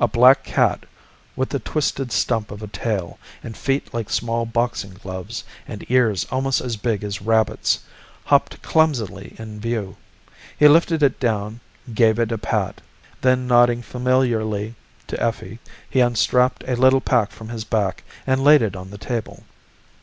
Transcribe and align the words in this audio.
A 0.00 0.08
black 0.08 0.44
cat 0.44 0.84
with 1.36 1.52
a 1.52 1.58
twisted 1.58 2.10
stump 2.10 2.50
of 2.50 2.62
a 2.62 2.66
tail 2.66 3.18
and 3.44 3.54
feet 3.54 3.92
like 3.92 4.08
small 4.08 4.46
boxing 4.46 4.94
gloves 4.94 5.44
and 5.68 5.84
ears 5.90 6.24
almost 6.30 6.62
as 6.62 6.78
big 6.78 7.04
as 7.04 7.20
rabbits' 7.20 7.80
hopped 8.24 8.62
clumsily 8.62 9.34
in 9.38 9.60
view. 9.60 9.98
He 10.58 10.68
lifted 10.68 11.02
it 11.02 11.20
down, 11.20 11.60
gave 11.92 12.18
it 12.18 12.32
a 12.32 12.38
pat. 12.38 12.80
Then, 13.20 13.46
nodding 13.46 13.82
familiarly 13.82 14.74
to 15.08 15.22
Effie, 15.22 15.58
he 15.90 16.00
unstrapped 16.00 16.64
a 16.66 16.74
little 16.74 17.02
pack 17.02 17.30
from 17.30 17.50
his 17.50 17.64
back 17.64 18.04
and 18.26 18.42
laid 18.42 18.62
it 18.62 18.74
on 18.74 18.88
the 18.88 18.96
table. 18.96 19.42